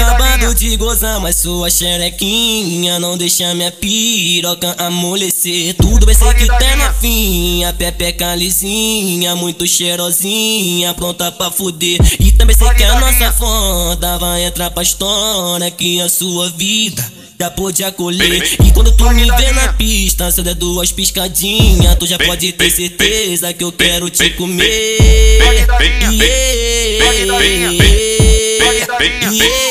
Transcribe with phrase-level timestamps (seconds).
[0.00, 5.74] acabando de gozar, mas sua xerequinha não deixa minha piroca amolecer.
[5.74, 11.98] Tudo vai ser que tá na finha, pepeca lisinha, muito cheirosinha, pronta pra fuder.
[12.20, 17.04] E também sei que a nossa foda vai entrar pra história que a sua vida
[17.40, 18.42] já pode acolher.
[18.64, 22.70] E quando tu me vê na pista, se der duas piscadinhas, tu já pode ter
[22.70, 24.98] certeza que eu quero te comer.
[29.00, 29.67] Esse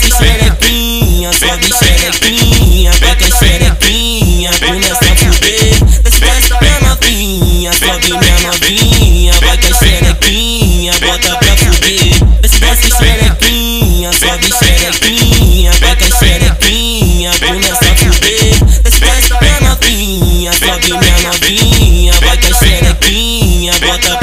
[0.00, 5.74] desce xerequinha, sobe xerequinha, pega xerequinha, começa a fuder.
[6.02, 12.14] Desce pra novinha, sobe minha novinha, que xerequinha, bota pra fuder.
[12.40, 18.80] Desce xerequinha, sobe xerequinha, pega xerequinha, começa a fuder.
[18.82, 24.19] Desce pra novinha, sobe minha novinha, que xerequinha, bota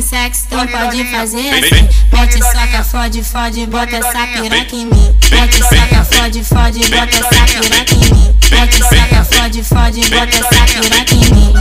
[0.00, 1.88] em sexo, então pode fazer assim.
[2.38, 5.16] Soca, fode, fode, bota essa piroca em mim.
[5.30, 8.34] Mete soca, fode, fode, bota essa piroca em mim.
[8.50, 11.52] Mete soca, fode, fode, bota essa piroca em mim.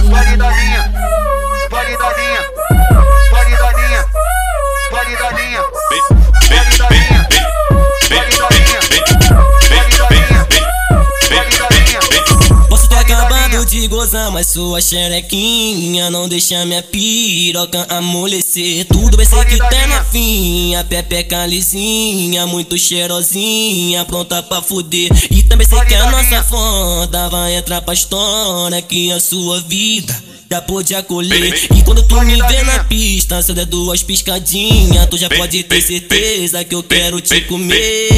[14.31, 18.85] Mas sua xerequinha não deixa minha piroca amolecer.
[18.85, 25.11] Tudo vai ser que tá na finha, pepeca lisinha, muito cheirosinha, pronta pra fuder.
[25.29, 30.23] E também sei que a nossa foda vai entrar pra história que a sua vida
[30.51, 31.53] já pode acolher.
[31.75, 35.81] E quando tu me vê na pista, se der duas piscadinhas, tu já pode ter
[35.81, 38.09] certeza que eu quero te comer.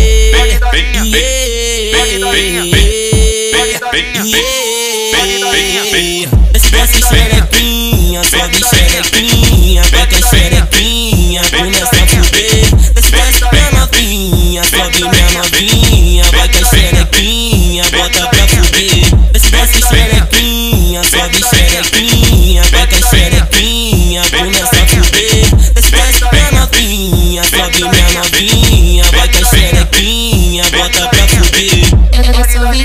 [6.56, 12.92] Esse desce xerequinha, sobe xerequinha, pega xerequinha, começa a fuder.
[13.12, 19.16] Desce pra novinha, sobe minha novinha, vai que xerequinha, bota pra fuder.
[19.32, 22.21] Desce desce xerequinha, sobe xerequinha,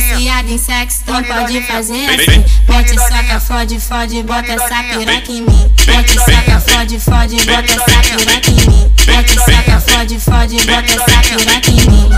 [0.06, 2.44] viciada em sexo, então pode fazer assim.
[2.68, 5.72] Mete soca, fode, fode, bota essa piroca em mim.
[5.86, 8.92] Mete soca, fode, fode, bota essa piroca em mim.
[9.06, 12.08] Mete soca, fode, fode, bota essa piroca em mim.